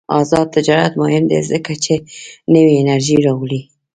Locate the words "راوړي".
3.25-3.61